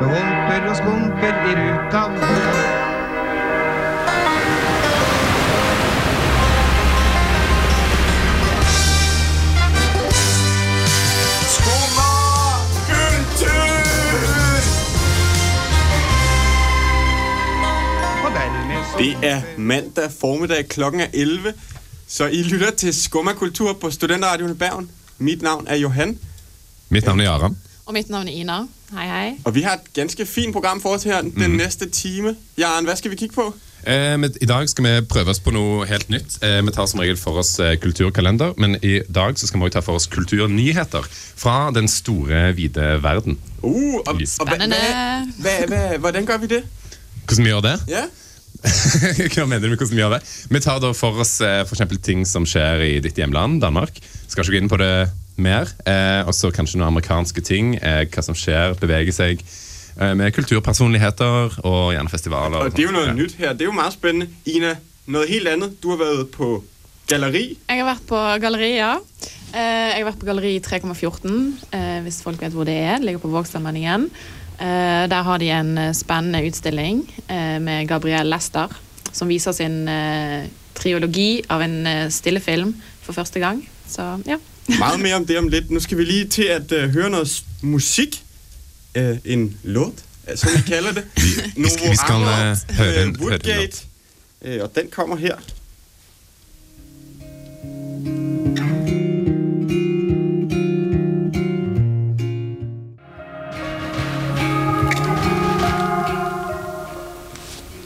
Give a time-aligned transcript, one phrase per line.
[0.00, 2.00] Det humper og skumper i ruta
[18.98, 21.52] Det er mandag formiddag, klokken er 11,
[22.06, 24.90] så I lytter til Skumma kultur på Studenterradioen i Bergen.
[25.18, 26.18] Mitt navn er Johan,
[26.88, 27.56] Mitt navn er Aram.
[27.86, 28.66] Og mitt navn er Ina.
[28.94, 29.38] Hei, hej.
[29.44, 32.36] og vi har et ganske fint program for oss her den næste time.
[32.58, 33.48] Jan, hva skal vi kigge på?
[33.86, 36.38] Eh, I dag skal vi prøve oss på noe helt nytt.
[36.42, 39.66] Eh, vi tar som regel for oss eh, kulturkalender, men i dag så skal vi
[39.66, 43.40] også ta for oss kulturnyheter fra den store, vide verden.
[43.62, 44.78] Uh, og, og, hva, Spennende.
[45.42, 46.62] hva, hva, hva, hvordan gjør vi det?
[47.26, 47.76] Hvordan vi gjør det?
[47.90, 48.06] Ja?
[49.34, 50.22] Hva mener du med hvordan vi gjør det?
[50.50, 53.98] Vi tar da for oss eh, for eksempel ting som skjer i ditt hjemland, Danmark.
[54.26, 54.92] Skal ikke gå inn på det
[55.38, 55.68] mer.
[55.86, 57.74] Eh, og så kanskje noen amerikanske ting.
[57.76, 59.42] Eh, hva som skjer, beveger seg.
[60.00, 62.66] Eh, med kulturpersonligheter og gjerne festivaler.
[62.66, 63.12] Og det er jo noe Ja.
[63.14, 63.54] nytt her.
[63.54, 64.28] Det er jo veldig spennende.
[64.46, 64.74] Ina,
[65.08, 65.80] noe helt annet.
[65.80, 66.62] Du har vært på
[67.08, 67.56] galleri.
[67.68, 68.96] Jeg har vært på galleri, ja.
[69.54, 72.98] Eh, Jeg har vært på galleri 3,14, eh, hvis folk vet hvor det er.
[72.98, 74.10] Det ligger på Vågstadmenningen.
[74.60, 78.68] Eh, Der har de en spennende utstilling eh, med Gabriel Lester,
[79.12, 83.66] som viser sin eh, triologi av en stillefilm for første gang.
[83.88, 84.36] Så ja.
[84.78, 85.70] Meget mer om det om litt.
[85.70, 88.22] Nå skal vi lige til at uh, høre noget musik.
[88.98, 89.92] Uh, en låt,
[90.30, 91.04] uh, som vi kaller det.
[91.56, 93.76] vi skal- vi skal, Novo uh, høre den, høre Woodgate.
[94.40, 95.36] Uh, og den kommer her.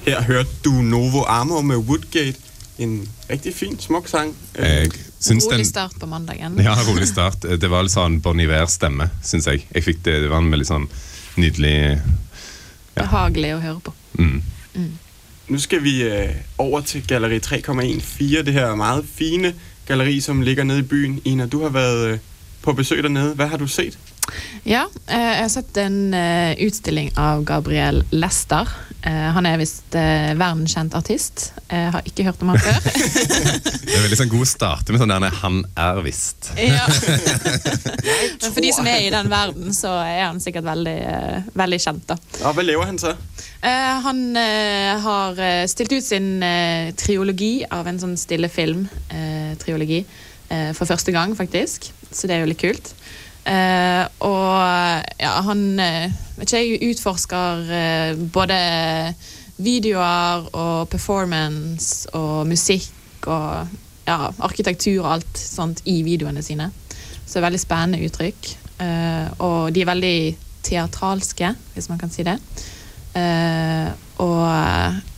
[0.06, 2.36] Her hørte du Novo Armor med Woodgate.
[2.80, 2.94] En
[3.28, 4.30] riktig fin, smuk sang.
[4.56, 4.88] Jeg
[5.20, 6.56] syns den Rolig start på mandagen.
[6.64, 7.44] Ja, rolig start.
[7.44, 9.66] Det var litt sånn Bon Iver-stemme, syns jeg.
[9.74, 10.88] jeg fikk det, det var en veldig sånn
[11.36, 12.00] nydelig
[12.96, 13.94] Behagelig å høre på.
[14.18, 14.40] mm.
[15.50, 16.30] Nu skal vi øh,
[16.62, 19.54] over til Galleri 3,14, det her meget fine
[19.88, 21.16] galleri, som ligger nede i byen.
[21.26, 22.18] Ina, du har vært øh,
[22.62, 23.34] på besøg dernede.
[23.34, 23.98] Hva har du sett?
[24.64, 26.14] Ja, eh, jeg har sett en
[26.66, 28.70] utstilling av Gabriel Lester.
[29.00, 31.46] Eh, han er visst eh, verdenskjent artist.
[31.70, 32.80] Jeg har ikke hørt om han før.
[33.90, 36.50] Det er veldig sånn god start med sånn der 'han er visst'.
[36.60, 36.84] ja.
[38.42, 41.80] Men for de som er i den verden, så er han sikkert veldig, eh, veldig
[41.80, 42.06] kjent.
[42.12, 42.18] da.
[42.42, 42.98] Ja, hvad jo han?
[43.62, 50.04] Eh, han eh, har eh, stilt ut sin eh, triologi av en sånn stillefilm-triologi
[50.48, 51.90] eh, for første gang, faktisk.
[52.12, 52.94] Så det er jo litt kult.
[53.44, 58.58] Eh, og ja, han eh, vet ikke jeg, utforsker eh, både
[59.60, 63.70] videoer og performance og musikk og
[64.08, 66.70] ja, arkitektur og alt sånt i videoene sine.
[67.24, 68.52] Så det er veldig spennende uttrykk.
[68.80, 70.18] Eh, og de er veldig
[70.66, 72.36] teatralske, hvis man kan si det.
[73.16, 73.90] Eh,
[74.20, 74.46] og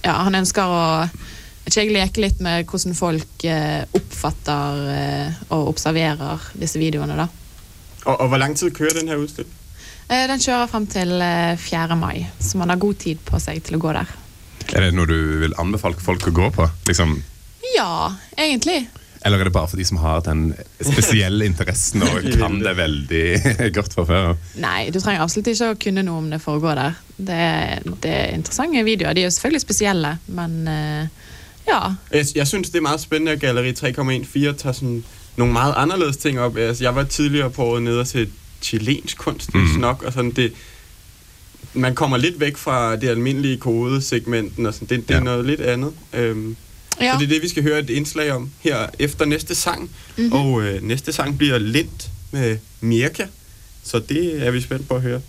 [0.04, 0.82] ja, han ønsker å
[1.62, 4.82] ikke jeg leke litt med hvordan folk eh, oppfatter
[5.54, 7.16] og observerer disse videoene.
[7.16, 7.28] da.
[8.04, 9.58] Og, og hvor lang tid kører denne utstillingen?
[10.10, 11.96] Eh, den kjører frem til eh, 4.
[11.96, 14.10] mai, så man har god tid på seg til å gå der.
[14.72, 16.66] Er det noe du vil anbefale folk å gå på?
[16.88, 17.14] Liksom,
[17.76, 18.88] Ja, egentlig.
[19.24, 20.48] eller er det bare for de som har den
[20.82, 23.24] spesielle interessen og kan det veldig
[23.76, 24.32] godt fra før?
[24.60, 26.98] Nei, du trenger absolutt ikke å kunne noe om det for å gå der.
[27.16, 27.40] Det,
[28.02, 29.14] det er interessante videoer.
[29.14, 31.06] De er jo selvfølgelig spesielle, men eh,
[31.70, 31.80] ja.
[32.10, 34.98] Jeg, jeg synes, det er veldig spennende at Galleri 3,14 tar sådan
[35.36, 36.56] nogle meget anderledes ting op.
[36.56, 38.28] Altså, jeg var tidligere på året nede til
[38.62, 39.60] chilensk kunst, mm.
[39.78, 40.52] nok, og sådan det...
[41.74, 44.88] Man kommer lidt væk fra det almindelige kodesegmenten, og sådan.
[44.88, 45.24] Det, det er Ja.
[45.24, 45.92] noget lidt andet.
[46.12, 46.56] Øhm,
[47.00, 47.12] ja.
[47.12, 49.82] Så det er det, vi skal høre et indslag om her efter næste sang.
[49.82, 49.90] Mhm.
[50.16, 50.32] Mm-hmm.
[50.32, 53.26] Og øh, næste sang bliver Lind med Mirka.
[53.84, 55.20] Så det er vi spændt på at høre.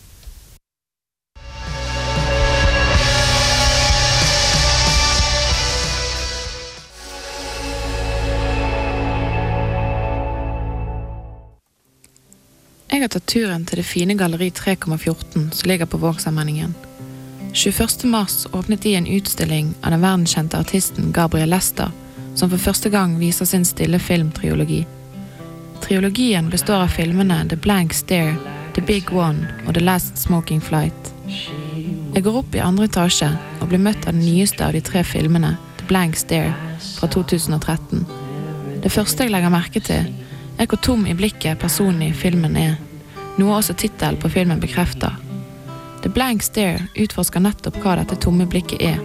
[13.03, 16.71] Jeg har tatt turen til det fine galleri 3,14 som ligger på Vågsallmenningen.
[17.51, 18.05] 21.
[18.07, 21.91] mars åpnet de en utstilling av den verdenskjente artisten Gabriel Lester,
[22.35, 24.85] som for første gang viser sin stille filmtriologi.
[25.83, 28.37] Triologien består av filmene The Blank Stare,
[28.77, 31.11] The Big One og The Last Smoking Flight.
[31.27, 35.03] Jeg går opp i andre etasje og blir møtt av den nyeste av de tre
[35.03, 36.55] filmene, The Blank Stare,
[37.01, 38.07] fra 2013.
[38.79, 40.07] Det første jeg legger merke til,
[40.55, 42.79] er hvor tom i blikket personen i filmen er,
[43.39, 45.15] noe også tittelen på filmen bekrefter.
[46.03, 48.99] The Blank Stare utforsker nettopp hva dette tomme blikket er,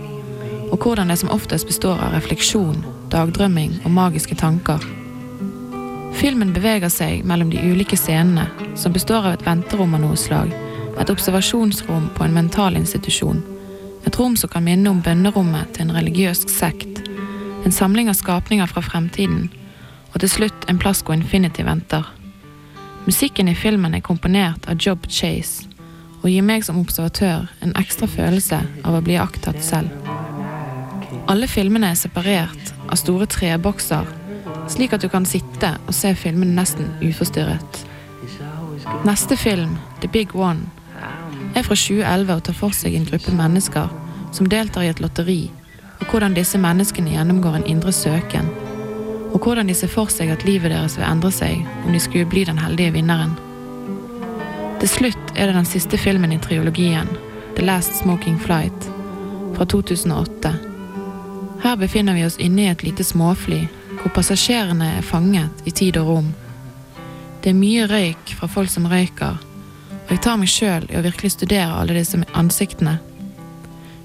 [0.69, 2.81] og hvordan det som oftest består av refleksjon,
[3.13, 4.83] dagdrømming og magiske tanker.
[6.19, 10.51] Filmen beveger seg mellom de ulike scenene, som består av et venterom av noe slag,
[10.99, 13.43] Et observasjonsrom på en mental institusjon.
[14.07, 17.03] Et rom som kan minne om bønnerommet til en religiøs sekt.
[17.65, 19.49] En samling av skapninger fra fremtiden.
[20.15, 22.03] Og til slutt en plass hvor Infinity venter.
[23.09, 25.65] Musikken i filmen er komponert av Job Chase,
[26.21, 29.89] og gir meg som observatør en ekstra følelse av å bli aktatt selv.
[31.33, 34.05] Alle filmene er separert av store trebokser,
[34.69, 37.81] slik at du kan sitte og se filmene nesten uforstyrret.
[39.09, 40.69] Neste film, The Big One,
[41.57, 43.89] er fra 2011 og tar for seg en gruppe mennesker
[44.37, 45.47] som deltar i et lotteri,
[46.03, 48.53] og hvordan disse menneskene gjennomgår en indre søken,
[49.33, 52.29] og hvordan de ser for seg at livet deres vil endre seg om de skulle
[52.29, 53.35] bli den heldige vinneren.
[54.79, 57.09] Til slutt er det den siste filmen i triologien,
[57.57, 58.91] The Last Smoking Flight,
[59.57, 60.53] fra 2008.
[61.65, 63.65] Her befinner vi oss inne i et lite småfly,
[63.99, 66.31] hvor passasjerene er fanget i tid og rom.
[67.43, 69.43] Det er mye røyk fra folk som røyker,
[70.07, 72.97] og jeg tar meg sjøl i å virkelig studere alle disse ansiktene.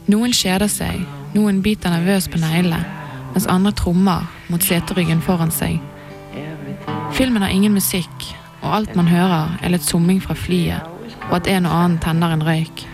[0.10, 1.06] Noen kjeder seg,
[1.38, 2.81] noen biter nervøst på neglene,
[3.33, 5.81] mens andre trommer mot seteryggen foran seg.
[7.13, 8.30] Filmen har ingen musikk,
[8.63, 10.81] og alt man hører er litt summing fra flyet,
[11.30, 12.85] og at en og annen tenner en røyk.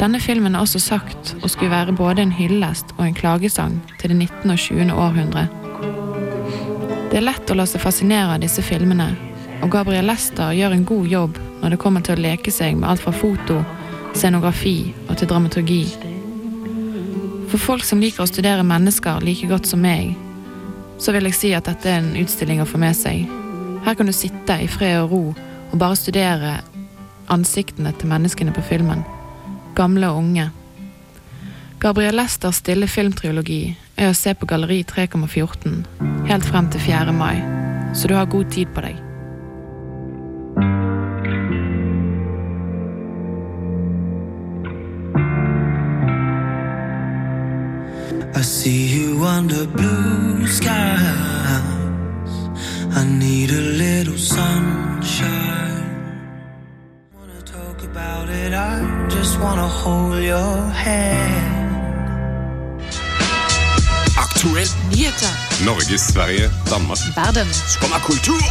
[0.00, 4.12] Denne filmen er også sagt å skulle være både en hyllest og en klagesang til
[4.12, 4.52] det 19.
[4.52, 4.94] og 20.
[4.94, 5.48] århundre.
[7.10, 9.10] Det er lett å la seg fascinere av disse filmene,
[9.60, 12.88] og Gabriel Lester gjør en god jobb når det kommer til å leke seg med
[12.88, 13.58] alt fra foto,
[14.14, 16.09] scenografi og til dramaturgi.
[17.50, 20.12] For folk som liker å studere mennesker like godt som meg,
[21.02, 23.24] så vil jeg si at dette er en utstilling å få med seg.
[23.82, 26.52] Her kan du sitte i fred og ro og bare studere
[27.30, 29.02] ansiktene til menneskene på filmen.
[29.74, 30.46] Gamle og unge.
[31.82, 33.62] Gabriel Lesters stille filmtriologi
[33.96, 35.80] er å se på Galleri 3,14
[36.30, 37.14] helt frem til 4.
[37.16, 37.40] mai,
[37.96, 39.09] så du har god tid på deg.
[48.40, 50.70] I see you under blue skies.
[52.96, 55.84] I need a little sunshine.
[57.14, 61.60] Wanna talk about it, I just wanna hold your hand.
[64.16, 64.68] Aktuell.
[64.90, 65.64] Nyheter.
[65.64, 66.98] Norge, Sverige, Danmark.
[67.16, 67.48] Verden.
[68.04, 68.42] Kultur!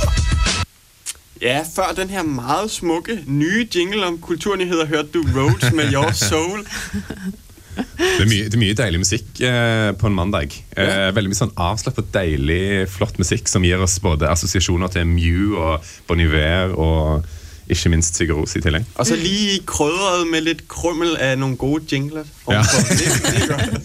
[1.41, 6.11] Ja, før den her meget smukke, nye jingle om kulturnyheder, hørte du Roads med Your
[6.11, 6.67] Soul.
[7.77, 10.55] Det er mye, det er mye deilig musikk eh, på en mandag.
[10.75, 15.55] Eh, veldig mye sånn avslappet, deilig, flott musikk som gir oss både assosiasjoner til Mew
[15.59, 17.27] og Bon Iver og
[17.69, 18.87] ikke minst Sigaros i tillegg.
[18.97, 22.25] Og så lige krydret med litt krummel er noen gode jingler.
[22.49, 22.63] Ja.
[22.99, 23.75] Det, er.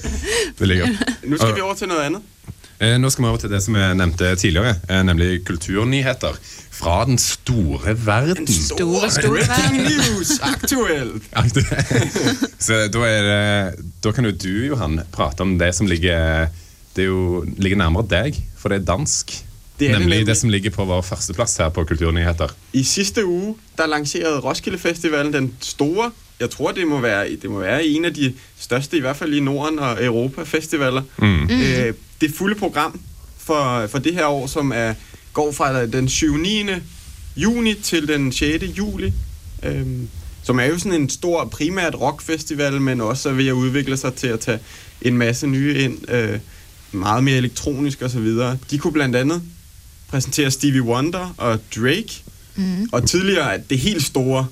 [0.59, 1.03] Veldig godt.
[1.37, 2.31] Skal vi over til noe andet.
[2.85, 6.37] Eh, nå skal vi over til det som jeg nevnte tidligere, eh, nemlig kulturnyheter
[6.75, 8.47] fra den store verden.
[8.51, 9.87] Store, store verden.
[9.87, 11.25] news, aktuelt.
[12.67, 16.51] Så da, det, da kan jo du, Johan, prate om det som ligger,
[16.97, 19.33] det jo, ligger nærmere deg, for det er dansk.
[19.79, 22.53] Det er nemlig det som ligger på vår førsteplass her på Kulturnyheter.
[22.77, 27.51] I siste uge, der lanserede Roskilde Festivalen den store, jeg tror det må være, det
[27.51, 31.03] må være en af de største, i hvert fald i Norden og Europa festivaler.
[31.19, 31.51] Mm.
[31.51, 33.01] Øh, det fulde program
[33.39, 34.95] for, for det her år, som er,
[35.33, 36.37] går fra den 7.
[36.37, 36.67] 9.
[37.37, 38.65] juni til den 6.
[38.65, 39.13] juli.
[39.63, 40.09] Øhm,
[40.43, 44.27] som er jo sådan en stor primært rockfestival, men også ved at udvikle sig til
[44.27, 44.59] at tage
[45.03, 46.39] en masse nye ind, øh,
[46.93, 48.59] meget mere elektronisk og så videre.
[48.71, 49.43] De kunne blandt andet
[50.09, 52.23] præsentere Stevie Wonder og Drake,
[52.57, 52.89] mm.
[52.93, 54.47] og tidligere det helt store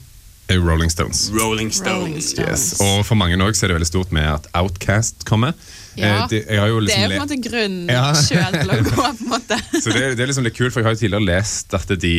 [0.50, 1.30] Rolling Stones.
[1.32, 2.02] Rolling Stones.
[2.02, 2.50] Rolling Stones.
[2.74, 2.80] Yes.
[2.84, 5.54] Og for mange også er det veldig stort med at Outcast kommer.
[5.96, 6.24] Ja.
[6.24, 8.14] Eh, det, jeg har Det liksom er jo på en måte grunnen Ja.
[8.16, 9.58] selv til å gå, på en måte.
[9.78, 12.14] Så det, det er liksom litt kult, for jeg har jo tidligere lest at de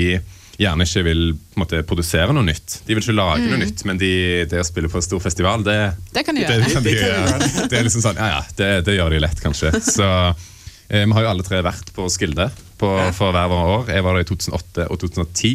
[0.61, 2.79] gjerne ikke vil på en måte, produsere noe nytt.
[2.87, 4.11] De vil ikke lage noe nytt, men de,
[4.49, 5.77] det å spille på stor festival, det,
[6.13, 6.71] Det kan det, gjøre.
[6.73, 7.51] kan de, gjøre.
[7.69, 9.71] det er liksom sånn, ja ja, det, det gjør de lett, kanskje.
[9.81, 13.93] Så eh, vi har jo alle tre vært på Skilde på, for hver vår år.
[13.97, 15.53] Jeg var der i 2008 og 2010.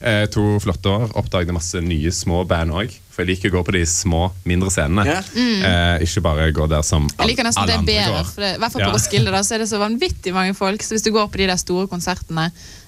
[0.00, 1.10] Eh, to flotte år.
[1.20, 2.94] Oppdaget masse nye små band òg.
[3.12, 5.04] For jeg liker å gå på de små, mindre scenene.
[5.04, 5.18] Ja.
[5.36, 8.14] Eh, ikke bare gå der som Jeg liker nesten alle det andre bedre.
[8.22, 8.30] går.
[8.32, 8.92] For det, I hvert fall på Ja.
[8.94, 10.80] Roskilde da, så er det så vanvittig mange folk.
[10.82, 12.46] Så hvis du går på de der store konsertene,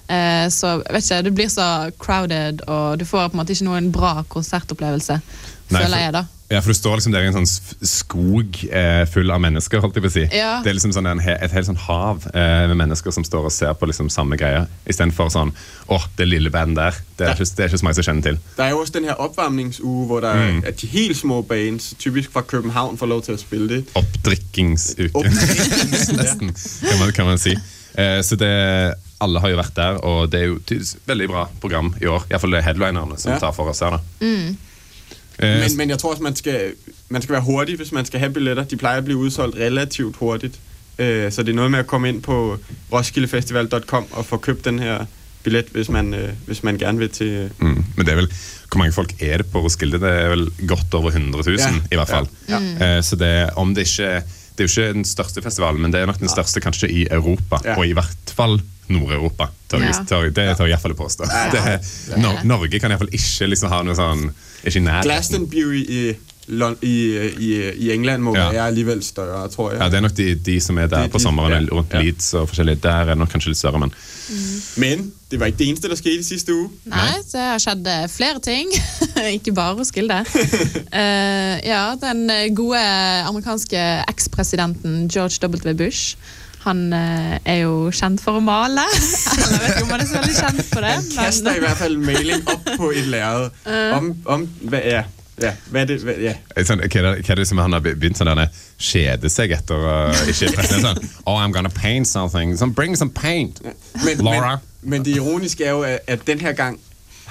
[0.09, 3.69] eh, så vet ikke, det blir så crowded, og du får på en måte ikke
[3.69, 5.21] noen bra konsertopplevelse.
[5.71, 6.25] Nei, føler jeg, da.
[6.51, 9.95] Ja, for du står liksom der i en sånn skog eh, full av mennesker, holdt
[9.97, 10.23] jeg på å si.
[10.37, 10.49] Ja.
[10.61, 13.53] Det er liksom sånn en, et helt sånn hav eh, med mennesker som står og
[13.55, 14.67] ser på liksom samme greia.
[14.85, 15.53] istedenfor sånn
[15.89, 17.33] åh, det lille bandet der, det er, Ja.
[17.39, 18.37] ikke, det er ikke så mange som kjenner til.
[18.57, 20.59] Det er jo også den her opvarmningsuge, hvor det mm.
[20.69, 23.79] er de helt små bands, typisk fra København, får lov til å spille det.
[23.97, 26.53] Oppdrikkingsuke, Oppdrikkings- nesten,
[26.83, 27.55] kan man, kan man si.
[27.97, 28.51] Eh, så det,
[29.23, 32.27] alle har jo vært der, og det er jo et veldig bra program i år.
[32.29, 33.39] Iallfall det er headlinerne som Ja.
[33.41, 33.97] tar for oss her.
[33.97, 34.01] da.
[34.21, 34.53] Eh,
[35.39, 36.71] Men, men jeg tror også, man skal,
[37.09, 38.63] man skal være hurtig, hvis man skal have billetter.
[38.63, 40.59] De plejer at blive udsolgt relativt hurtigt.
[40.99, 42.57] Øh, så det er noget med at komme ind på
[42.93, 45.05] roskildefestival.com og få købt den her
[45.43, 47.27] billet, hvis man, øh, hvis man gerne vil til...
[47.27, 47.49] Øh.
[47.59, 47.83] Mm.
[47.97, 48.27] Men det er vel,
[48.71, 49.99] hvor mange folk er det på Roskilde?
[49.99, 51.69] Det er vel godt over 100 000, Ja.
[51.91, 52.27] i hvert fall.
[52.49, 52.97] Ja.
[52.97, 54.21] Eh, så det, om det ikke
[54.57, 57.07] Det er jo ikke den største festivalen, men det er nok den største kanskje i
[57.11, 57.77] Europa, Ja.
[57.77, 59.49] og i hvert fall Nord-Europa.
[59.69, 59.91] tør Ja.
[60.05, 61.23] tør- Det tør jeg iallfall påstå.
[61.51, 64.31] Det, er- Nor Norge kan iallfall ikke liksom ha noe sånn
[64.65, 65.03] Ikke i nærheten.
[65.09, 66.17] Glastonbury i,
[66.81, 66.95] i,
[67.39, 67.51] i,
[67.87, 68.43] i England må Ja.
[68.45, 68.51] ja.
[68.51, 69.79] være alligevel større, tror jeg.
[69.81, 71.75] Ja, Det er nok de, de som er der De- på de- sommeren, ja.
[71.75, 72.01] rundt Ja.
[72.01, 72.81] Leeds og forskjellig.
[72.83, 73.93] Der er det nok kanskje litt større, men
[74.77, 76.71] Men det var ikke det eneste, der skjedde siste uke.
[76.85, 78.69] Nei, det har skjedd eh, flere ting.
[79.37, 80.19] Ikke bare Roskilde.
[80.93, 82.79] uh, ja, den eh, gode
[83.27, 85.73] amerikanske ekspresidenten George W.
[85.73, 86.15] Bush.
[86.63, 88.85] Han eh, er jo kjent for å male.
[89.33, 90.93] Eller jeg vet ikke om han er så veldig kjent for det.
[90.93, 93.59] Han kaster i hvert fall maling op på et lærred.
[93.97, 96.15] Om, om, hva er ja, hvad er det?
[96.21, 96.33] Ja.
[96.61, 98.45] sånn, hva, er det, hva er det som han har begynt sånn å
[98.77, 99.95] kjede seg etter å
[100.29, 102.53] ikke president sånn Oh, I'm gonna paint something.
[102.57, 103.61] So bring some paint.
[104.05, 104.59] Men, Laura.
[104.81, 106.77] Men, men det ironiske er jo, at, denne gang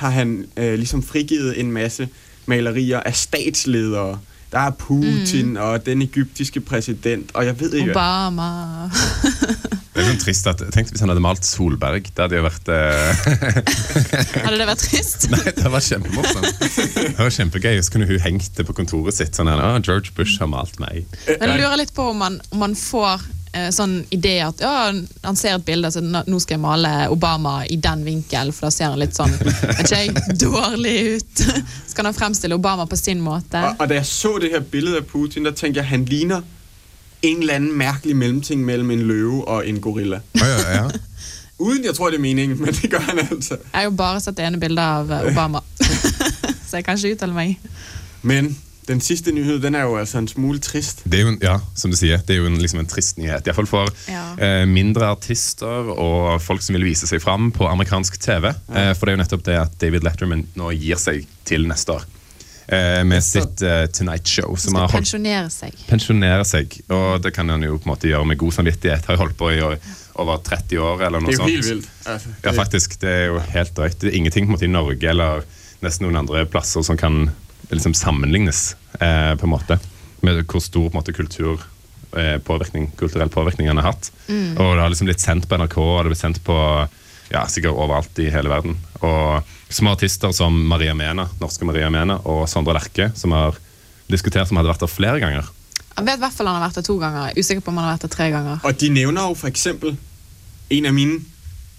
[0.00, 2.08] har han øh, liksom frigivet en masse
[2.50, 4.18] malerier av statsledere.
[4.52, 5.56] Der er Putin mm.
[5.56, 7.90] og den egyptiske præsident, og jeg ved ikke...
[7.90, 8.48] Obama
[9.92, 12.06] Det er sånn trist at, Tenk hvis han hadde malt Solberg.
[12.08, 13.24] Det hadde jo vært uh...
[14.44, 15.26] Hadde det vært trist?
[15.32, 16.64] Nei, det var kjempemorsomt.
[16.96, 17.76] Det var kjempegøy.
[17.84, 19.36] Så kunne hun hengt det på kontoret sitt.
[19.36, 21.04] Sånn her, «Å, George Bush har malt meg.
[21.28, 24.92] Men jeg lurer litt på om man, om man får sånn idé at ja,
[25.22, 28.72] han ser et bilde, så nå skal jeg male Obama i den vinkel, for da
[28.72, 30.14] ser han litt sånn vet ikke jeg,
[30.46, 31.44] dårlig ut.
[31.92, 33.60] Så kan han fremstille Obama på sin måte.
[33.60, 36.40] Og, og da jeg så det her bildet av Putin, da tenkte jeg, han ligner
[37.22, 40.22] en eller anden merkelig mellemting mellom en løve og en gorilla.
[40.42, 40.90] Ja, ja.
[41.62, 43.54] Uden jeg tror, det er meningen, men det gør han altså.
[43.54, 45.60] Jeg har jo bare sett det ene bildet av eh, Obama,
[46.66, 47.60] så jeg kan ikke uttale meg.
[48.22, 48.56] Men
[48.86, 51.02] den siste nyhed, den er jo altså en smule trist.
[51.06, 53.16] Det er jo, en- ja, som du sier, det er jo en, liksom en trist
[53.18, 53.46] nyhet.
[53.46, 54.34] Iallfall for Ja.
[54.38, 58.48] eh, mindre artister og folk som vil vise seg fram på amerikansk TV.
[58.74, 61.94] Eh, for det er jo nettopp det at David Letterman nå gir seg til neste
[61.94, 62.04] år.
[62.72, 65.72] Eh, med sitt eh, Tonight Show, som Skal har holdt pensjonere seg.
[65.88, 66.80] pensjonere seg.
[66.90, 69.04] Og det kan han jo på en måte gjøre med god samvittighet.
[69.06, 69.76] Har holdt på i år,
[70.16, 71.46] over 30 år eller noe sånt.
[71.46, 71.88] Det er jo helt vildt.
[72.06, 72.98] Altså, Ja, faktisk.
[73.00, 73.98] Det er jo helt drøyt.
[74.00, 75.42] Det er ingenting på en måte i Norge eller
[75.82, 77.30] nesten noen andre plasser som kan
[77.78, 79.78] liksom sammenlignes eh, på en måte
[80.22, 81.62] med hvor stor på en måte, kultur,
[82.16, 84.12] eh, påvirkning, kulturell påvirkning han har hatt.
[84.28, 86.58] Og det har liksom blitt sendt på NRK og det har blitt sendt på
[87.32, 88.76] ja, sikkert overalt i hele verden.
[89.00, 93.58] Og små artister som Maria Mena, norske Maria Mena og Sondre Lerche, som har
[94.12, 95.48] diskutert som hadde vært der flere ganger.
[95.92, 97.28] Jeg vet i hvert fall han har vært der to ganger.
[97.28, 98.64] Er Usikker på om han har vært der tre ganger.
[98.64, 99.96] Og de nevner jo for eksempel
[100.72, 101.20] en av mine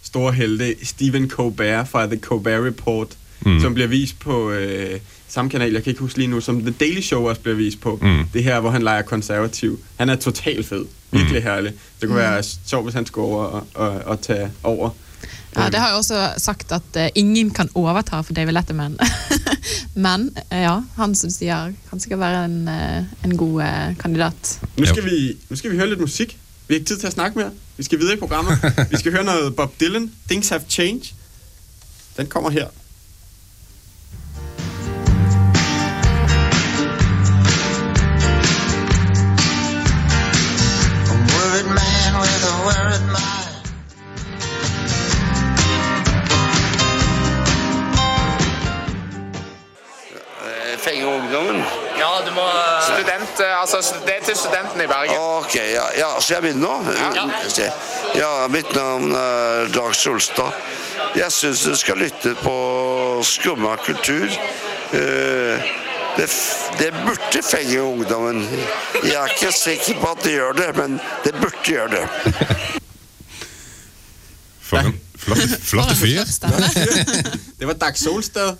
[0.03, 3.59] store helter, Stephen Colbert fra The Colbert Report, mm.
[3.63, 4.99] som blir vist på øh,
[5.33, 7.81] samme kanal, jeg kan ikke huske lige nu, som The Daily Show også bliver vist
[7.81, 7.99] på.
[8.01, 8.25] Mm.
[8.33, 9.79] Det her, hvor han leger konservativ.
[9.95, 10.85] Han er totalt fed.
[11.11, 11.43] Virkelig mm.
[11.43, 11.73] herlig.
[12.01, 14.89] Det kunne være sjovt, hvis han skulle over og, og, og tage over.
[15.57, 18.97] Ja, det har jeg også sagt at uh, ingen kan overta for David Letterman.
[20.05, 23.61] Men eh, ja, han som sier, kan sikkert være en, uh, en god
[23.99, 24.59] kandidat.
[24.77, 26.37] Nu skal, vi, nu skal vi høre lidt musik.
[26.67, 27.51] Vi har ikke tid til at snakke mere.
[27.77, 28.57] Vi skal videre i programmet.
[28.91, 30.11] vi skal høre noget Bob Dylan.
[30.29, 31.13] Things Have Changed.
[32.17, 32.67] Den kommer her.
[42.93, 43.49] With a worried mind.
[50.77, 51.63] Fenge ungdommen.
[51.99, 52.41] Ja, du må
[52.81, 55.15] Student, eh, altså Det er til studenten i Bergen.
[55.17, 56.73] Ok, ja, ja, skal jeg begynne nå?
[57.57, 57.69] Ja.
[58.15, 60.51] Ja, mitt navn er Dag Solstad.
[61.15, 62.57] Jeg syns du skal lytte på
[63.23, 64.27] Skumma kultur.
[64.93, 65.71] Eh,
[66.17, 66.29] Det,
[66.79, 68.49] det burde fenge ungdommen.
[69.03, 72.07] Jeg er ikke sikker på at det gjør det, men det burde gjøre det.
[74.73, 76.23] For en flott, flott fyr.
[77.59, 78.55] Det var Dag Solstad.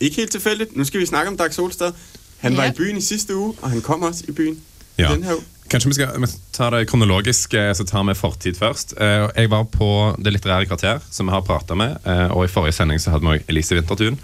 [0.00, 0.76] Ikke helt tilfældigt.
[0.76, 1.92] Nu skal vi snakke om Dag Solstad.
[2.40, 4.58] Han var i byen i sidste uge, og han kom også i byen
[4.98, 5.12] Ja.
[5.12, 5.42] den her uge.
[5.70, 8.94] Kanskje vi skal vi ta det kronologisk, eh, så tar vi fortid først.
[9.00, 11.96] Eh, Jeg var på Det litterære kvarter, som vi har prata med.
[12.06, 14.18] eh, Og i forrige sending så hadde vi Elise Wintertun,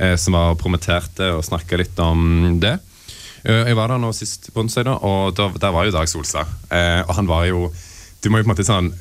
[0.00, 2.78] eh, som var prometerte og snakka litt om det.
[3.44, 6.46] Eh, Jeg var der nå sist på onsdag, og der var jo Dag Solstad.
[6.72, 7.72] Eh, Og han var jo
[8.24, 8.92] Du må jo på en måte sånn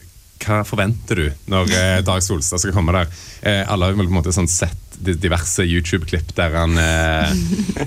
[0.45, 3.09] Hva forventer du når eh, Dag Solstad skal komme der?
[3.41, 7.31] Eh, alle har vel på en måte sånn sett di- diverse YouTube-klipp der han eh,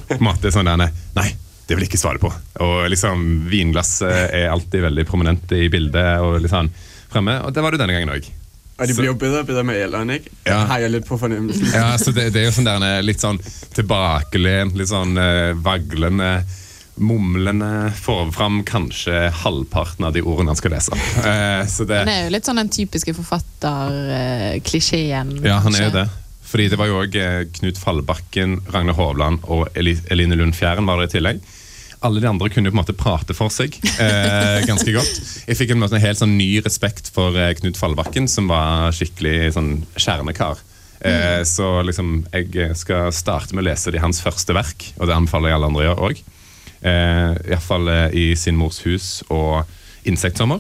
[0.09, 1.29] på en måte sånn der, Nei,
[1.69, 2.33] det vil jeg ikke svare på.
[2.65, 6.71] Og liksom Vinglasset er alltid veldig prominent i bildet og litt sånn
[7.13, 7.39] fremme.
[7.47, 8.29] Og det var det denne gangen òg.
[8.79, 10.31] Og de blir jo bedre og bedre med alderen, ikke?
[10.47, 10.61] Ja.
[10.61, 11.73] Jeg heier litt på fornemmelsen.
[11.75, 13.41] Ja, så det, det er jo sånn der, litt sånn
[13.75, 16.29] tilbakelent, litt sånn eh, vaglende,
[17.01, 17.93] mumlende.
[17.99, 20.93] Får fram kanskje halvparten av de ordene han skal lese.
[21.25, 25.29] Eh, så det, Han er jo litt sånn den typiske forfatterklisjeen.
[25.45, 26.07] ja, han er jo det.
[26.49, 30.87] Fordi det var jo òg eh, Knut Fallbakken, Ragnar Hovland og Eli Eline Lund Fjæren
[30.89, 31.39] var det i tillegg.
[32.07, 35.15] Alle de andre kunne jo på en måte prate for seg eh, ganske godt.
[35.51, 38.95] Jeg fikk en, måte, en helt sånn ny respekt for eh, Knut Fallbakken, som var
[38.97, 40.57] skikkelig sånn kjernekar.
[41.05, 45.15] Eh, Så liksom, jeg skal starte med å lese de hans første verk, og det
[45.19, 46.17] anbefaler jeg alle andre å gjøre òg.
[46.83, 49.65] Eh, Iallfall eh, i Sin mors hus og
[50.05, 50.59] Insektsommer.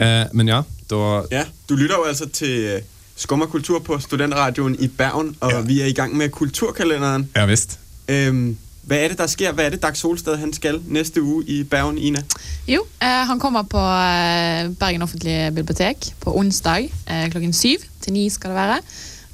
[0.00, 2.80] Eh, men ja, da Ja, du lytter jo altså til øh,
[3.16, 5.60] Skum og Kultur på Studentradioen i Bergen, og Ja.
[5.60, 7.28] vi er i gang med Kulturkalenderen.
[7.36, 7.78] Ja visst.
[8.08, 9.52] Øhm, hva er det, der sker?
[9.52, 12.22] Hva er det, Dag Solstad han skal neste uge i Bergen, Ina?
[12.68, 18.12] Jo, eh, han kommer på eh, Bergen offentlige bibliotek på onsdag eh, klokken syv til
[18.12, 18.78] ni skal det være.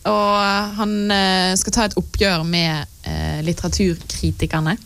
[0.04, 0.38] Og
[0.76, 4.76] han eh, skal ta et oppgjør med eh, litteraturkritikerne.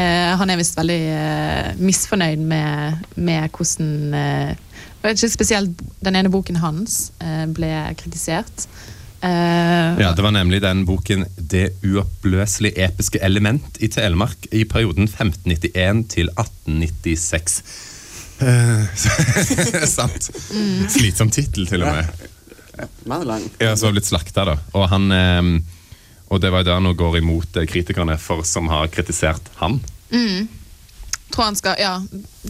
[0.00, 4.54] Eh, han er visst veldig eh, misfornøyd med, med hvordan eh,
[5.00, 8.66] ikke Spesielt den ene boken hans eh, ble kritisert.
[9.20, 15.04] Uh, Ja, Det var nemlig den boken 'Det uoppløselige episke element' i Telemark i perioden
[15.04, 17.62] 1591 til 1896.
[18.40, 18.88] Uh,
[19.98, 20.30] sant.
[20.88, 22.04] Slitsom tittel, til og med.
[22.78, 23.44] Ja, lang.
[23.60, 24.56] Ja, Som har blitt slakta, da.
[24.72, 25.60] Og, han, eh,
[26.30, 29.42] og det var jo der han nå går imot eh, kritikerne for som har kritisert
[29.60, 29.80] han.
[31.32, 31.96] tror han skal, ja,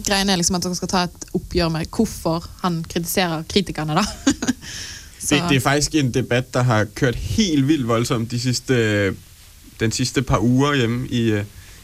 [0.07, 3.95] Greien er liksom at han skal ta et oppgjør med hvorfor han kritiserer kritikerne.
[3.95, 4.03] da.
[5.21, 9.13] Så- Det, det er faktisk en debatt der har kjørt helt vildt voldsomt de siste,
[9.79, 11.43] den siste par uger hjemme i, øh,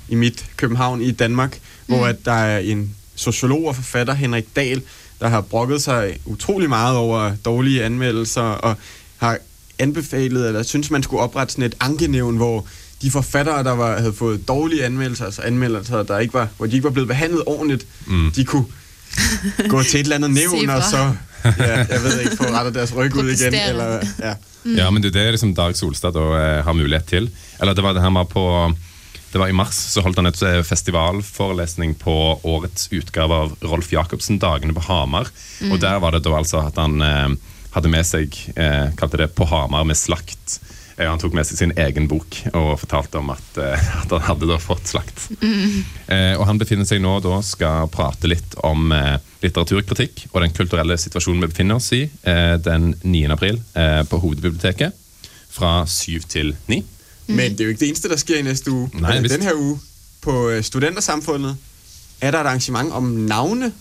[0.10, 1.94] i midt København i Danmark, mm.
[1.96, 4.82] hvor at der er en sociolog og forfatter, Henrik Dahl,
[5.20, 8.76] der har brokket sig utrolig meget over dårlige anmeldelser, og
[9.18, 9.38] har
[9.80, 12.68] anbefalet, eller synes, man skulle oprette sådan et ankenævn, hvor
[13.02, 16.74] de forfattere, der var, havde fået dårlige anmeldelser, altså anmeldelser, der ikke var, hvor de
[16.74, 18.32] ikke var blevet behandlet ordentligt, mm.
[18.32, 18.66] de kunne
[19.70, 20.98] gå til et eller andet nævn, og så,
[21.44, 24.34] ja, jeg ved ikke, få rettet deres ryg ud igen, eller, ja.
[24.76, 27.30] Ja, men det er det som Dag Solstad da eh, har mulighet til.
[27.62, 28.44] Eller det var det han var på
[29.32, 32.14] det var I mars så holdt han et eh, festivalforelesning på
[32.48, 35.32] årets utgave av Rolf Jacobsen, 'Dagene på Hamar'.
[35.72, 37.36] Og Der var det da altså at han eh,
[37.76, 40.60] hadde med seg eh, kalte det 'På Hamar med slakt'.
[40.98, 44.22] Eh, Han tok med seg sin egen bok og fortalte om at, eh, at han
[44.22, 45.28] hadde da fått slakt.
[46.08, 50.52] Eh, og Han befinner seg nå da skal prate litt om eh, litteraturkritikk og den
[50.58, 53.32] kulturelle situasjonen vi befinner oss i eh, den 9.
[53.32, 54.94] april eh, på Hovedbiblioteket
[55.50, 56.84] fra 7 til 9.
[57.28, 58.90] Men det er jo ikke det eneste, der sker i neste uge.
[58.94, 59.34] Nei, Øh, vist.
[59.36, 59.80] Den her uge
[60.22, 61.58] på Studentersamfunnet
[62.22, 63.72] er der et arrangement om navne.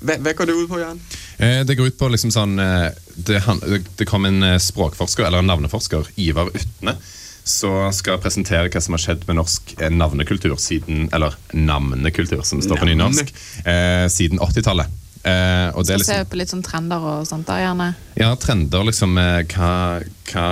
[0.00, 1.00] Hva, hvad går det ut på, Jørgen?
[1.38, 3.60] Eh, Det går ut på liksom sånn eh, Det, han-
[3.96, 6.96] det kom en eh, språkforsker, eller en navneforsker, Ivar Utne,
[7.44, 12.80] som skal presentere hva som har skjedd med norsk navnekultur siden Eller navnekultur, som står
[12.80, 13.10] på Navne.
[13.12, 13.34] nynorsk.
[13.66, 14.86] Eh, siden 80-tallet.
[15.26, 17.88] Eh, og det er Skal se liksom på litt sånn trender og sånt da, gjerne.
[18.16, 20.44] Ja, trender liksom eh, hva, hva,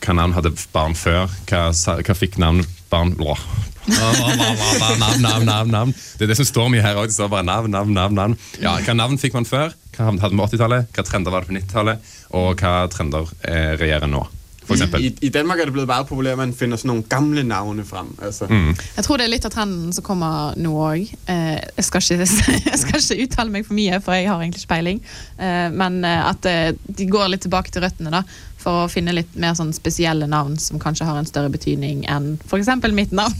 [0.00, 1.28] hva navn hadde barn før?
[1.50, 1.66] Hva,
[2.00, 2.64] hva fikk navn
[2.96, 3.46] barn Åh.
[3.86, 5.92] Navn, navn, navn, navn.
[6.18, 7.12] Det er det som står mye her òg.
[7.46, 8.34] Navn, navn, navn, navn.
[8.58, 9.76] Ja, hva navn fikk man før?
[9.94, 10.88] Hva hadde vi på 80-tallet?
[10.96, 12.10] Hva trender var det på 90-tallet?
[12.34, 14.24] Og hva trender eh, regjerer nå?
[14.66, 15.04] For eksempel.
[15.04, 18.08] I, I Danmark er det blevet meget populært, man finder sådan nogle gamle navne frem.
[18.22, 18.46] Altså.
[18.50, 18.74] Mm.
[18.96, 21.12] Jeg tror det er litt av trenden som kommer nå òg.
[21.30, 25.00] Eh, jeg, jeg skal ikke uttale meg for mye, for jeg har egentlig ikke peiling.
[25.38, 28.24] Eh, men eh, at eh, de går litt tilbake til røttene, da.
[28.66, 32.32] For å finne litt mer sånn spesielle navn som kanskje har en større betydning enn
[32.48, 32.72] f.eks.
[32.90, 33.36] mitt navn.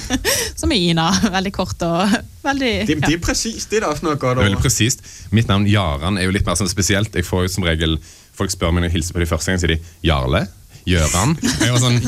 [0.60, 1.12] som er Ina.
[1.36, 3.06] Veldig kort og veldig Det, ja.
[3.06, 3.70] det er presist.
[3.70, 5.06] det er også noe godt Det er veldig presist.
[5.30, 7.14] Mitt navn Jaran er jo litt mer sånn spesielt.
[7.14, 7.98] Jeg får jo som regel
[8.34, 10.40] Folk spør meg når jeg hilser på de første gang, sier de Jarle?
[10.88, 11.36] Gjøran?
[11.42, 12.00] Jeg var sånn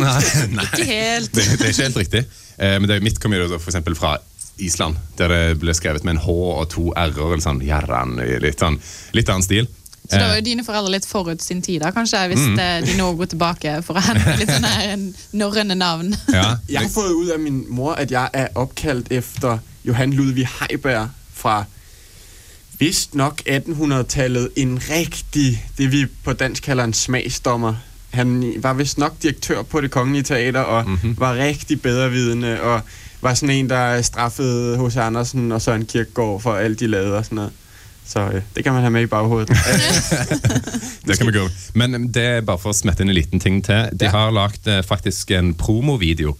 [0.00, 0.22] Nei,
[0.58, 0.64] nei.
[0.70, 1.32] Ikke helt.
[1.34, 2.24] Det, det er ikke helt riktig.
[2.56, 3.80] Eh, men det, mitt kommer jo f.eks.
[3.98, 4.16] fra
[4.62, 7.32] Island, der det ble skrevet med en H og to R-er.
[7.34, 8.78] Eller sånn, Gjøran, litt, sånn,
[9.16, 9.68] litt annen stil.
[10.04, 12.74] Så da var Eh, jo dine foreldre litt forut sin tid, da, kanskje, hvis eh,
[12.84, 14.90] de nå går tilbake for å hente litt sånne her
[15.32, 16.12] norrøne navn.
[16.28, 20.44] ja, Jeg har fået ut av min mor, at jeg er oppkalt efter Johan Ludvig
[20.58, 21.62] Heiberg fra
[22.78, 24.52] visstnok 1800-tallet.
[24.60, 27.80] En riktig, det vi på dansk kaller en smagsdommer.
[28.14, 31.16] Han var vist nok direktør på det kongelige teater, og mm-hmm.
[31.18, 32.80] var rigtig bedrevidende, og
[33.20, 34.96] var sådan en, der straffede H.C.
[34.96, 37.52] Andersen og Søren Kierkegaard for alt de lavede og sådan noget.
[38.06, 39.48] Så øh, det kan man have med i baghovedet.
[41.06, 41.48] det kan vi gå.
[41.74, 43.88] Men det er bare for å smette inn en liten ting til.
[44.00, 44.10] De Ja.
[44.12, 46.36] har lagt eh, faktisk en promovideo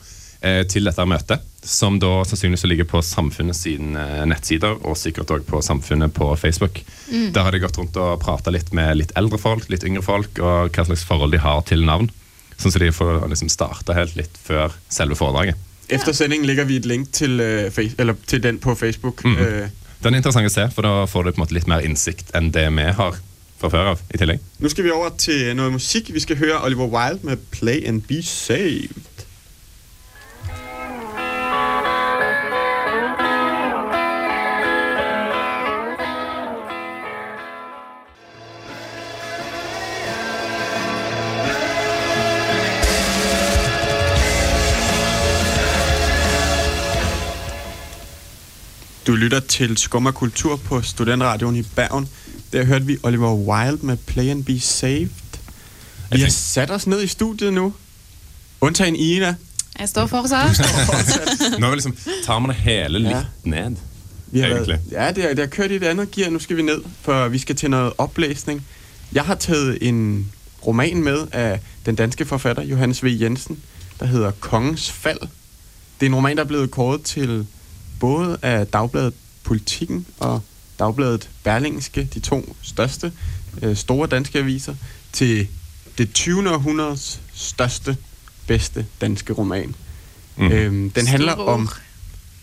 [0.69, 5.47] til dette møtet, som da sannsynligvis ligger på Samfunnet sine eh, nettsider, og sikkert òg
[5.49, 6.83] på Samfunnet på Facebook.
[7.09, 10.39] Der har de gått rundt og prata litt med litt eldre folk, litt yngre folk,
[10.45, 12.11] og hva slags forhold de har til navn.
[12.61, 15.57] Sånn så de får liksom starta helt litt før selve foredraget.
[15.93, 19.25] Efter sendingen ligger vi et link til, eller til den på Facebook.
[19.25, 19.69] Øh,
[20.05, 22.31] Den er interessant å se, for da får du på en måte litt mer innsikt
[22.37, 23.17] enn det vi har
[23.61, 24.01] fra før av.
[24.13, 24.41] i tillegg.
[24.61, 26.13] nu skal vi over til noe musikk.
[26.13, 29.14] Vi skal høre Oliver Wilde med Play and Be Saved.
[49.07, 52.09] Du lytter til Skumma Kultur på Studentradioen i Bergen.
[52.53, 55.09] Der hørte vi Oliver Wilde med Play and Be Saved.
[56.13, 57.75] Vi har sat os ned i studiet nu.
[58.61, 59.35] Undtagen Ina.
[59.79, 60.61] Jeg står fortsatt.
[61.61, 63.25] Nå liksom, tar man det hele litt Ja.
[63.45, 63.77] ned.
[64.27, 64.79] Vi har Egentlig.
[64.93, 66.31] ja, det har, det er kørt i et andet gear.
[66.31, 68.67] Nu skal vi ned, for vi skal til noget oplæsning.
[69.13, 70.27] Jeg har taget en
[70.67, 73.17] roman med af den danske forfatter Johannes V.
[73.21, 73.59] Jensen,
[74.01, 75.19] der hedder Kongens Fald.
[76.01, 77.47] Det er en roman, der er blevet kåret til
[78.05, 79.15] både af Dagbladet
[79.45, 80.41] Politikken og
[80.79, 83.13] Dagbladet Berlingske, de to største
[83.63, 84.75] øh, store danske aviser,
[85.13, 85.47] til
[85.99, 86.51] det 20.
[86.51, 87.97] århundredes største,
[88.47, 89.75] bedste danske roman.
[90.37, 90.53] Mm.
[90.53, 91.69] Øhm, den handler om...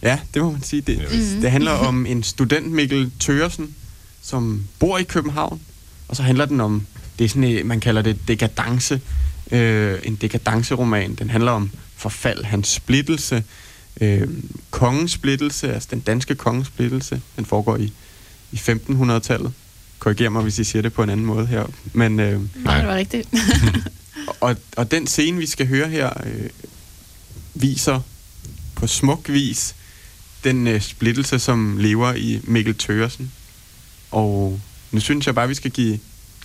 [0.01, 0.81] Ja, det må man sige.
[0.81, 1.41] Det, mm.
[1.41, 3.75] det handler om en student, Mikkel Tøresen,
[4.21, 5.61] som bor i København.
[6.07, 6.85] Og så handler den om,
[7.19, 9.01] det er sådan, en- man kalder det dekadence,
[9.51, 11.15] øh, en dekadence-roman.
[11.15, 13.43] Den handler om forfald, hans splittelse,
[14.01, 14.27] øh,
[14.71, 17.21] kongesplittelse, altså den danske kongesplittelse.
[17.35, 17.93] Den foregår i,
[18.51, 19.53] i 1500-tallet.
[19.99, 21.65] Korriger mig, hvis I siger det på en anden måde her.
[21.93, 23.23] Men, øh, Nei, det var riktig.
[24.41, 26.49] og, og den scene, vi skal høre her, øh,
[27.53, 27.99] viser
[28.75, 29.75] på smuk vis
[30.43, 33.31] den øh, splittelse, som lever i Mikkel Tøresen.
[34.11, 34.59] Og
[34.91, 35.99] nu synes jeg bare, vi skal give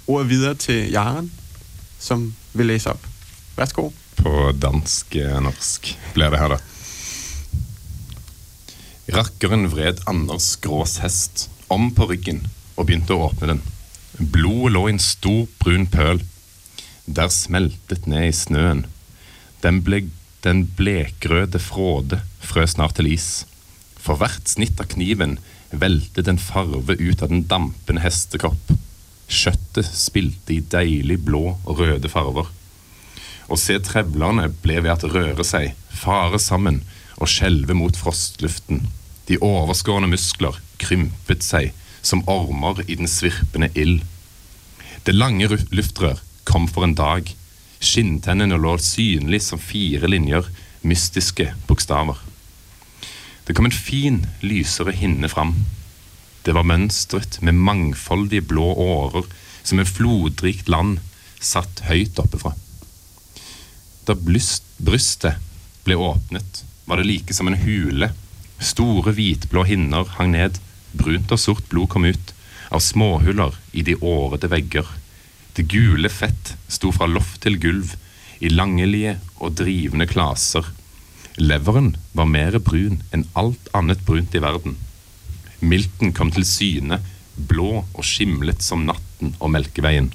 [0.07, 1.33] ordet videre til Jaren,
[1.99, 3.07] som vil læse op.
[3.57, 3.91] Værsgo.
[4.17, 6.57] På dansk-norsk blir det her, da.
[9.07, 12.41] Rakkeren vred Anders Grås hest om på ryggen
[12.75, 13.61] og begynte å åpne den.
[14.19, 16.19] Blodet lå i en stor, brun pøl.
[17.07, 18.83] Der smeltet ned i snøen.
[19.63, 20.09] Den, ble,
[20.43, 23.45] den blekrøde fråde frøs snart til is.
[23.95, 25.39] For hvert snitt av kniven
[25.71, 28.75] veltet en farve ut av den dampende hestekropp.
[29.31, 32.51] Kjøttet spilte i deilig blå og røde farver.
[33.47, 36.83] Å se trevlerne ble ved at røre seg, fare sammen
[37.17, 38.87] og skjelve mot frostluften.
[39.27, 41.73] De overskårne muskler krympet seg
[42.07, 44.03] som ormer i den svirpende ild.
[45.07, 47.29] Det lange luftrør kom for en dag.
[47.83, 50.47] Skinntennene lå synlig som fire linjer,
[50.87, 52.19] mystiske bokstaver.
[53.47, 55.55] Det kom en fin, lysere hinne fram.
[56.47, 59.27] Det var mønstret med mangfoldige blå årer
[59.67, 61.01] som et flodrikt land
[61.43, 62.55] satt høyt oppefra.
[64.07, 65.43] Da blyst, brystet
[65.87, 68.11] ble åpnet, var det like som en hule.
[68.63, 70.61] Store hvitblå hinner hang ned,
[70.97, 72.33] brunt og sort blod kom ut,
[72.71, 74.87] av småhuller i de årete vegger.
[75.57, 77.95] Det gule fett sto fra loft til gulv,
[78.45, 80.67] i langelige og drivende klaser.
[81.41, 84.77] Leveren var mer brun enn alt annet brunt i verden.
[85.61, 87.01] Milten kom til syne,
[87.37, 90.11] blå og skimlet som natten og Melkeveien.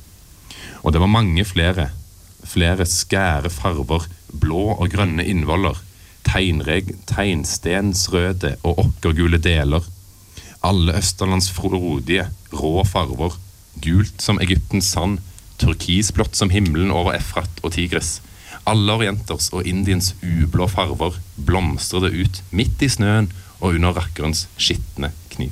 [0.82, 1.90] Og det var mange flere,
[2.46, 5.78] flere skære farver, blå og grønne innvoller,
[6.28, 9.86] tegnreg, tegnstensrøde og okkergule deler.
[10.64, 13.38] Alle Østerlands frodige, rå farver,
[13.82, 15.20] gult som Egyptens sand,
[15.62, 18.20] turkisblått som himmelen over Efrat og Tigris.
[18.70, 24.48] Alle orienters og Indiens ublå farver blomstrer det ut midt i snøen og under rakkerens
[24.58, 25.52] skitne kniv.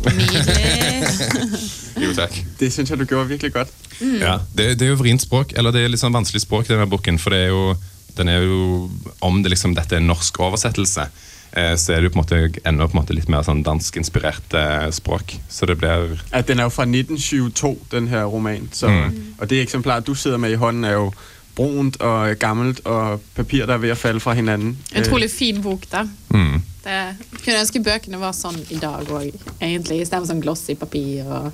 [0.00, 1.68] Nydelig.
[2.00, 2.32] Jo, takk.
[2.60, 3.72] Det synes jeg, du gjorde virkelig godt.
[4.00, 6.86] Ja, det, det er jo vrient språk, eller det er litt sånn vanskelig språk denne
[6.88, 7.74] boken, for det er jo,
[8.16, 11.06] den er jo, om det liksom, dette er en norsk oversettelse,
[11.52, 13.64] eh, så er det jo på en måte enda på en måte litt mer sånn
[13.66, 15.36] dansk-inspirert eh, språk.
[15.48, 18.70] Så det blir At den er jo fra 1922, den her romanen.
[18.70, 19.36] Mm.
[19.38, 21.12] Og det eksemplaret du sidder med i hånden, er jo
[21.56, 24.76] brunt og gammelt, og papir, der er ved å falle fra hinanden.
[24.96, 26.06] Utrolig fin bok, da.
[26.30, 26.62] mm.
[26.80, 26.96] Det,
[27.44, 30.00] kunne ønske bøkene var sånn i dag òg, egentlig.
[30.00, 31.50] Istedenfor sånn glossy papir og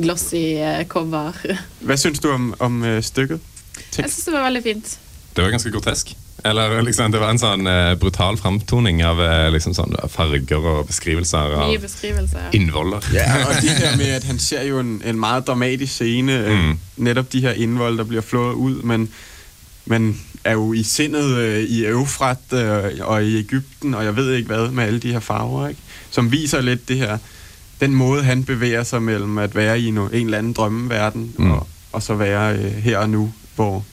[0.00, 1.36] glossy eh, cover.
[1.84, 3.44] Hva synes du om, om øh, stykket?
[3.98, 4.94] Jeg syns det var veldig fint.
[5.36, 6.16] Det var ganske grotesk.
[6.44, 10.86] Eller liksom, Det var en sånn eh, brutal framtoning av eh, liksom sånn farger og
[10.88, 12.48] beskrivelser av beskrivelser.
[12.56, 13.04] innvoller.
[13.12, 16.64] Ja, og det her med, at han ser jo en, en meget dramatisk scene, mm.
[16.64, 16.78] Mm.
[16.96, 19.08] netop de her indvold, der bliver flået ud, men,
[19.86, 24.32] man er jo i sindet øh, i Eufrat øh, og i Ægypten, og jeg ved
[24.34, 25.80] ikke hvad, med alle de her farver, ikke?
[26.10, 27.18] Som viser lidt det her,
[27.80, 31.44] den måde, han bevæger sig mellem at være i no, en eller anden drømmeverden, Mm.
[31.44, 31.50] mm.
[31.52, 33.84] og, og så være øh, her og nu, hvor,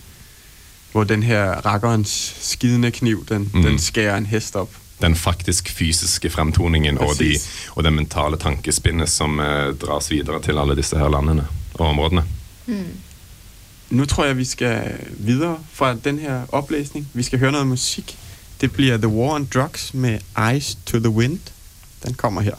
[0.98, 3.60] hvor den her rakkerens skidende kniv, den, Mm.
[3.60, 3.64] mm.
[3.64, 4.70] den skærer en hest opp.
[5.02, 7.36] Den faktisk fysiske fremtoningen og, de,
[7.76, 12.24] og det mentale tankespinnet som eh, dras videre til alle disse her landene og områdene.
[13.90, 17.08] nå tror jeg, vi skal videre fra den her oplæsning.
[17.14, 18.16] Vi skal høre noe musikk.
[18.62, 21.40] Det blir The War on Drugs med Eyes to the Wind.
[22.06, 22.56] Den kommer her.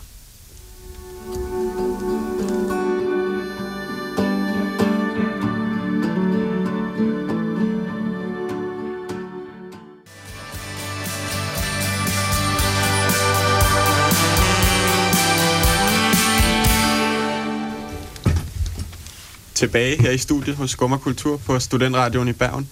[19.58, 22.68] Tilbage her i studiet hos Skummer Kultur på Studentradioen i Bergen.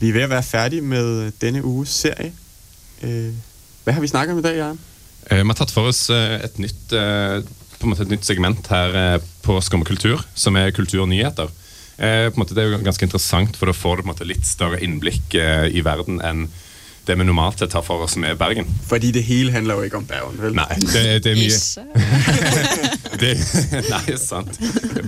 [0.00, 2.32] Vi er ved at være færdige med denne uges serie.
[3.00, 3.30] Hva
[3.84, 4.78] hvad har vi snakket om i dag, Jørgen?
[5.30, 8.66] Eh, Vi har tatt for oss eh, et nytt, på en måte et nytt segment
[8.72, 11.52] her på Skummerkultur, som er kulturnyheter.
[11.98, 14.80] Eh, på en måte Det er jo ganske interessant, for da får du litt større
[14.80, 16.48] innblikk i verden enn
[17.06, 18.66] det vi normalt sett tar for oss med Bergen.
[18.88, 20.56] Fordi det hele handler jo ikke om Bergen, vel?
[20.58, 21.84] Nei, det, det er mye Ikke.
[23.20, 23.34] det,
[23.92, 24.58] Nei, sant.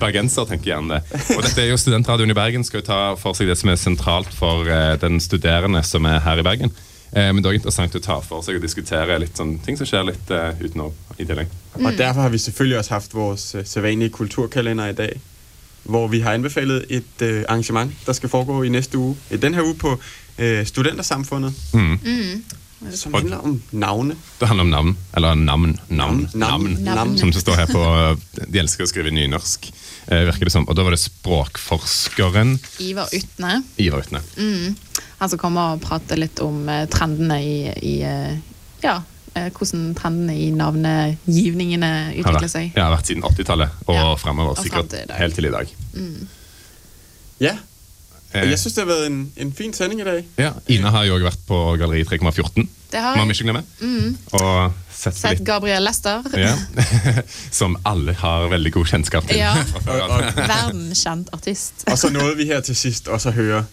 [0.00, 1.22] Bergenser tenker gjerne det.
[1.36, 3.80] Og dette er jo Studentradioen i Bergen skal jo ta for seg det som er
[3.80, 6.72] sentralt for eh, den studerende som er her i Bergen.
[7.12, 9.88] Eh, men det er interessant å ta for seg og diskutere litt sånn ting som
[9.88, 11.26] skjer litt uh, utenom i
[11.78, 11.86] Mm.
[11.86, 15.20] Og derfor har vi selvfølgelig også haft vår sædvanlige kulturkalender i dag,
[15.84, 19.16] hvor vi har anbefalet et arrangement, der skal foregå i neste uge.
[19.30, 19.92] Denne uka på
[20.64, 21.54] Studentersamfunnet.
[21.72, 22.42] Studentersamfundet, Mm.
[22.94, 24.16] Som handler om navnet.
[24.38, 24.96] Det handler om navn.
[25.16, 25.78] Eller navn.
[25.88, 26.28] Navn.
[26.34, 26.76] Navn.
[26.84, 27.18] navn.
[27.18, 27.82] Som det står her på
[28.48, 29.70] De elsker å skrive nynorsk,
[30.06, 30.68] eh, virker det som.
[30.68, 33.62] Og da var det språkforskeren Ivar Utne.
[33.78, 34.22] Ivar Utne.
[35.18, 38.36] Han som kommer og prater litt om eh, trendene i, i eh,
[38.84, 39.00] Ja,
[39.34, 42.70] eh, hvordan trendene i navnegivningene utvikler seg.
[42.76, 44.50] ja, har vært siden 80-tallet og Ja, fremover.
[44.54, 45.66] og frem Sikkert til helt til i dag.
[47.42, 47.64] Ja, og Eh,
[48.34, 50.24] jeg synes, det har vært en, en fin sending i dag.
[50.38, 52.68] ja, Ina har jo også vært på Galleri 3,14.
[52.92, 53.20] Det har jeg.
[53.20, 53.62] Må vi ikke glemme.
[54.32, 56.22] Og sett sett litt Gabriel Lester.
[56.36, 56.54] ja.
[57.60, 59.36] Som alle har veldig god kjennskap til.
[59.40, 59.54] Ja.
[60.52, 61.84] Verdenskjent artist.
[61.90, 63.64] og så nåede vi her til sist også å høre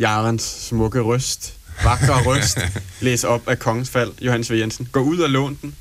[0.00, 1.52] Jarens smukke røst,
[1.84, 2.58] vakre røst,
[3.06, 4.58] Les opp av Kongens fall, Johannes V.
[4.58, 4.88] Jensen.
[4.92, 5.74] Gå ut og lån den,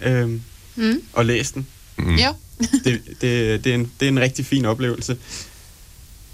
[0.00, 0.40] øhm,
[0.76, 1.00] Mm.
[1.12, 1.66] og les den.
[2.16, 2.30] Ja.
[2.84, 5.16] Det, det, det, er en, det er en riktig fin oplevelse.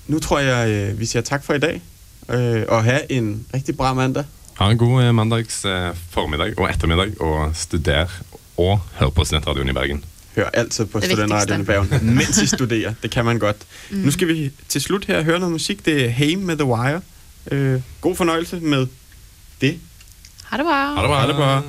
[0.07, 1.83] Nu tror jeg, øh, vi siger tak for i dag,
[2.31, 4.25] øh, og have en rigtig bra mandag.
[4.55, 5.67] Ha en god eh, mandags
[6.11, 8.07] formiddag og ettermiddag, og studer
[8.57, 10.05] og hør på Studentradioen i Bergen.
[10.37, 11.65] Hør altid på Studentradioen i.
[11.65, 12.95] Bergen, mens I studerer.
[13.03, 13.57] Det kan man godt.
[13.91, 13.97] Mm.
[13.99, 15.85] Nu skal vi til slut her høre noget musik.
[15.85, 17.01] Det er Hey med The Wire.
[17.51, 18.87] Øh, god fornøjelse med
[19.61, 19.79] det.
[20.45, 20.95] Ha det bra.
[20.95, 21.21] Ha det bra.
[21.21, 21.63] Ha det bra.